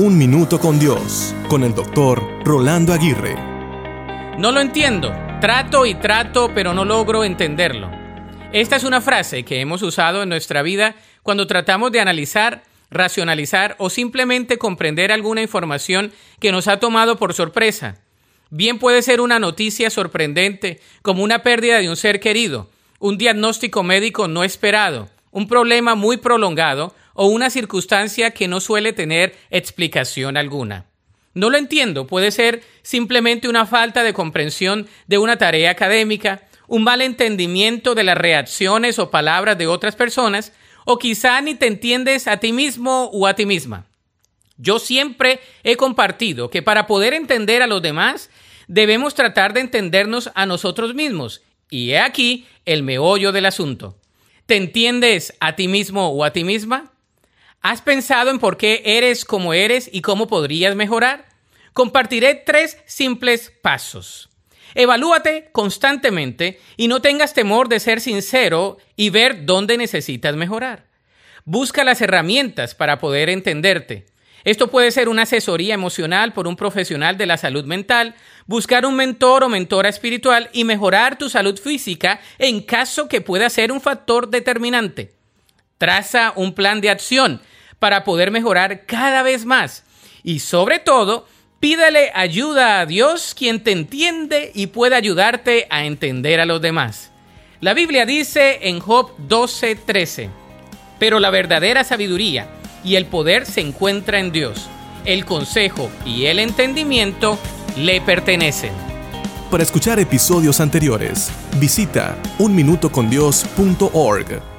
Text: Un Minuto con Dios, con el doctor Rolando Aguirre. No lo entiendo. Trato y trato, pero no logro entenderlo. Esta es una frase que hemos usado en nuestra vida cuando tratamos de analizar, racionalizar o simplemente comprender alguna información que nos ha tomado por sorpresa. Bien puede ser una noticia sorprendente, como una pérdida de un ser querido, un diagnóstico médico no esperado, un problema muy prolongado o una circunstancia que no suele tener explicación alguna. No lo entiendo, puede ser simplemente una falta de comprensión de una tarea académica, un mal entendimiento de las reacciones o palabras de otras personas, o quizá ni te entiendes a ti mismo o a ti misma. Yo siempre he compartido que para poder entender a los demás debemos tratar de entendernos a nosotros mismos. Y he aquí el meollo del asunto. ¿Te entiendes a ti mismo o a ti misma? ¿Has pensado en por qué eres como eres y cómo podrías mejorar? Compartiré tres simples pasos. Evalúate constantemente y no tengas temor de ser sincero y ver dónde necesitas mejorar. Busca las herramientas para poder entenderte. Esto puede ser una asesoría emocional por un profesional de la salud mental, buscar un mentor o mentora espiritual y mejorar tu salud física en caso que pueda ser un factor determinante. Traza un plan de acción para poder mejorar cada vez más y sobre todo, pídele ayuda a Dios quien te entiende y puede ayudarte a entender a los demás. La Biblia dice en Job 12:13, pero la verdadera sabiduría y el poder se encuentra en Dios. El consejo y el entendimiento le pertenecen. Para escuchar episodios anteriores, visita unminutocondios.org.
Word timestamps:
Un 0.00 0.16
Minuto 0.16 0.60
con 0.60 0.78
Dios, 0.78 1.34
con 1.48 1.64
el 1.64 1.74
doctor 1.74 2.22
Rolando 2.44 2.92
Aguirre. 2.92 3.34
No 4.38 4.52
lo 4.52 4.60
entiendo. 4.60 5.12
Trato 5.40 5.86
y 5.86 5.96
trato, 5.96 6.52
pero 6.54 6.72
no 6.72 6.84
logro 6.84 7.24
entenderlo. 7.24 7.90
Esta 8.52 8.76
es 8.76 8.84
una 8.84 9.00
frase 9.00 9.42
que 9.42 9.60
hemos 9.60 9.82
usado 9.82 10.22
en 10.22 10.28
nuestra 10.28 10.62
vida 10.62 10.94
cuando 11.24 11.48
tratamos 11.48 11.90
de 11.90 11.98
analizar, 11.98 12.62
racionalizar 12.92 13.74
o 13.80 13.90
simplemente 13.90 14.56
comprender 14.56 15.10
alguna 15.10 15.42
información 15.42 16.12
que 16.38 16.52
nos 16.52 16.68
ha 16.68 16.78
tomado 16.78 17.16
por 17.16 17.34
sorpresa. 17.34 17.96
Bien 18.50 18.78
puede 18.78 19.02
ser 19.02 19.20
una 19.20 19.40
noticia 19.40 19.90
sorprendente, 19.90 20.78
como 21.02 21.24
una 21.24 21.42
pérdida 21.42 21.80
de 21.80 21.88
un 21.90 21.96
ser 21.96 22.20
querido, 22.20 22.70
un 23.00 23.18
diagnóstico 23.18 23.82
médico 23.82 24.28
no 24.28 24.44
esperado, 24.44 25.08
un 25.32 25.48
problema 25.48 25.96
muy 25.96 26.18
prolongado 26.18 26.94
o 27.20 27.26
una 27.26 27.50
circunstancia 27.50 28.30
que 28.30 28.46
no 28.46 28.60
suele 28.60 28.92
tener 28.92 29.36
explicación 29.50 30.36
alguna. 30.36 30.86
No 31.34 31.50
lo 31.50 31.58
entiendo, 31.58 32.06
puede 32.06 32.30
ser 32.30 32.62
simplemente 32.82 33.48
una 33.48 33.66
falta 33.66 34.04
de 34.04 34.12
comprensión 34.12 34.86
de 35.08 35.18
una 35.18 35.36
tarea 35.36 35.72
académica, 35.72 36.46
un 36.68 36.84
mal 36.84 37.02
entendimiento 37.02 37.96
de 37.96 38.04
las 38.04 38.16
reacciones 38.16 39.00
o 39.00 39.10
palabras 39.10 39.58
de 39.58 39.66
otras 39.66 39.96
personas, 39.96 40.52
o 40.84 41.00
quizá 41.00 41.40
ni 41.40 41.56
te 41.56 41.66
entiendes 41.66 42.28
a 42.28 42.36
ti 42.36 42.52
mismo 42.52 43.10
o 43.12 43.26
a 43.26 43.34
ti 43.34 43.46
misma. 43.46 43.86
Yo 44.56 44.78
siempre 44.78 45.40
he 45.64 45.74
compartido 45.74 46.50
que 46.50 46.62
para 46.62 46.86
poder 46.86 47.14
entender 47.14 47.62
a 47.62 47.66
los 47.66 47.82
demás 47.82 48.30
debemos 48.68 49.16
tratar 49.16 49.54
de 49.54 49.60
entendernos 49.60 50.30
a 50.36 50.46
nosotros 50.46 50.94
mismos. 50.94 51.42
Y 51.68 51.90
he 51.90 51.98
aquí 51.98 52.46
el 52.64 52.84
meollo 52.84 53.32
del 53.32 53.46
asunto. 53.46 53.98
¿Te 54.46 54.54
entiendes 54.54 55.36
a 55.40 55.56
ti 55.56 55.66
mismo 55.66 56.10
o 56.10 56.22
a 56.22 56.32
ti 56.32 56.44
misma? 56.44 56.92
¿Has 57.60 57.82
pensado 57.82 58.30
en 58.30 58.38
por 58.38 58.56
qué 58.56 58.82
eres 58.84 59.24
como 59.24 59.52
eres 59.52 59.90
y 59.92 60.00
cómo 60.00 60.28
podrías 60.28 60.76
mejorar? 60.76 61.26
Compartiré 61.72 62.34
tres 62.34 62.78
simples 62.86 63.52
pasos. 63.62 64.28
Evalúate 64.74 65.48
constantemente 65.52 66.60
y 66.76 66.86
no 66.88 67.00
tengas 67.02 67.34
temor 67.34 67.68
de 67.68 67.80
ser 67.80 68.00
sincero 68.00 68.78
y 68.94 69.10
ver 69.10 69.44
dónde 69.44 69.76
necesitas 69.76 70.36
mejorar. 70.36 70.86
Busca 71.44 71.82
las 71.82 72.00
herramientas 72.00 72.74
para 72.74 72.98
poder 72.98 73.28
entenderte. 73.28 74.06
Esto 74.44 74.68
puede 74.68 74.92
ser 74.92 75.08
una 75.08 75.22
asesoría 75.22 75.74
emocional 75.74 76.32
por 76.32 76.46
un 76.46 76.54
profesional 76.54 77.18
de 77.18 77.26
la 77.26 77.38
salud 77.38 77.64
mental, 77.64 78.14
buscar 78.46 78.86
un 78.86 78.94
mentor 78.94 79.42
o 79.42 79.48
mentora 79.48 79.88
espiritual 79.88 80.48
y 80.52 80.62
mejorar 80.62 81.18
tu 81.18 81.28
salud 81.28 81.58
física 81.58 82.20
en 82.38 82.62
caso 82.62 83.08
que 83.08 83.20
pueda 83.20 83.50
ser 83.50 83.72
un 83.72 83.80
factor 83.80 84.28
determinante. 84.30 85.12
Traza 85.76 86.32
un 86.36 86.54
plan 86.54 86.80
de 86.80 86.90
acción 86.90 87.40
para 87.78 88.04
poder 88.04 88.30
mejorar 88.30 88.86
cada 88.86 89.22
vez 89.22 89.44
más 89.44 89.84
y 90.22 90.38
sobre 90.40 90.78
todo, 90.78 91.26
pídele 91.60 92.10
ayuda 92.14 92.80
a 92.80 92.86
Dios 92.86 93.34
quien 93.36 93.62
te 93.62 93.72
entiende 93.72 94.52
y 94.54 94.68
puede 94.68 94.94
ayudarte 94.94 95.66
a 95.70 95.84
entender 95.86 96.40
a 96.40 96.46
los 96.46 96.60
demás. 96.60 97.10
La 97.60 97.74
Biblia 97.74 98.06
dice 98.06 98.68
en 98.68 98.78
Job 98.80 99.16
12:13, 99.28 100.28
pero 100.98 101.18
la 101.18 101.30
verdadera 101.30 101.82
sabiduría 101.84 102.46
y 102.84 102.96
el 102.96 103.06
poder 103.06 103.46
se 103.46 103.62
encuentra 103.62 104.20
en 104.20 104.32
Dios. 104.32 104.68
El 105.04 105.24
consejo 105.24 105.88
y 106.04 106.26
el 106.26 106.40
entendimiento 106.40 107.38
le 107.76 108.00
pertenecen. 108.00 108.72
Para 109.50 109.62
escuchar 109.62 109.98
episodios 109.98 110.60
anteriores, 110.60 111.30
visita 111.58 112.18
unminutocondios.org. 112.38 114.57